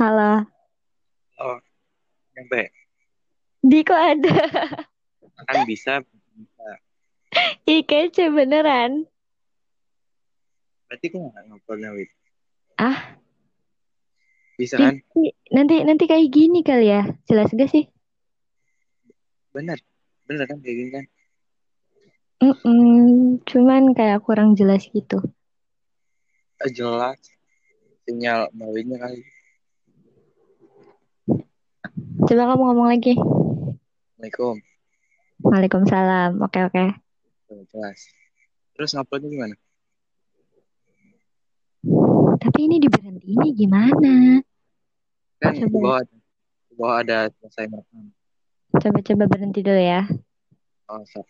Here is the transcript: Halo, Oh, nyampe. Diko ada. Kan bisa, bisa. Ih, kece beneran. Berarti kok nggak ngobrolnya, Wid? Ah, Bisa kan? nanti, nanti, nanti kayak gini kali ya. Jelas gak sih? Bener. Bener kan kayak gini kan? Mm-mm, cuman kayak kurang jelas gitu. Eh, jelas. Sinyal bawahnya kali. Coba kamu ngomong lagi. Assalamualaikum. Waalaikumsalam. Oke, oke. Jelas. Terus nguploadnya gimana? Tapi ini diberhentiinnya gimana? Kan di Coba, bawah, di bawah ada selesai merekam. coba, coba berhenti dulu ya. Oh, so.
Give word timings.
Halo, 0.00 0.46
Oh, 1.38 1.58
nyampe. 2.36 2.70
Diko 3.62 3.94
ada. 3.94 4.34
Kan 5.48 5.66
bisa, 5.66 6.02
bisa. 6.34 6.68
Ih, 7.66 7.82
kece 7.82 8.30
beneran. 8.30 9.06
Berarti 10.86 11.06
kok 11.08 11.18
nggak 11.18 11.44
ngobrolnya, 11.48 11.90
Wid? 11.96 12.10
Ah, 12.78 13.16
Bisa 14.54 14.76
kan? 14.76 15.00
nanti, 15.00 15.32
nanti, 15.50 15.74
nanti 15.82 16.04
kayak 16.06 16.28
gini 16.28 16.60
kali 16.60 16.92
ya. 16.92 17.02
Jelas 17.26 17.50
gak 17.54 17.70
sih? 17.72 17.88
Bener. 19.52 19.78
Bener 20.28 20.44
kan 20.46 20.58
kayak 20.60 20.76
gini 20.76 20.90
kan? 20.92 21.04
Mm-mm, 22.42 23.38
cuman 23.46 23.94
kayak 23.94 24.22
kurang 24.26 24.58
jelas 24.58 24.82
gitu. 24.90 25.22
Eh, 26.62 26.70
jelas. 26.74 27.18
Sinyal 28.04 28.50
bawahnya 28.50 28.98
kali. 28.98 29.22
Coba 32.32 32.48
kamu 32.48 32.64
ngomong 32.64 32.88
lagi. 32.88 33.12
Assalamualaikum. 33.12 34.56
Waalaikumsalam. 35.44 36.40
Oke, 36.40 36.64
oke. 36.64 36.84
Jelas. 37.68 38.08
Terus 38.72 38.96
nguploadnya 38.96 39.28
gimana? 39.28 39.54
Tapi 42.40 42.58
ini 42.64 42.80
diberhentiinnya 42.80 43.50
gimana? 43.52 44.40
Kan 45.44 45.60
di 45.60 45.68
Coba, 45.68 45.76
bawah, 45.76 46.00
di 46.08 46.72
bawah 46.72 46.96
ada 47.04 47.28
selesai 47.36 47.68
merekam. 47.68 48.08
coba, 48.80 48.98
coba 49.04 49.24
berhenti 49.28 49.60
dulu 49.60 49.82
ya. 49.84 50.08
Oh, 50.88 51.04
so. 51.04 51.28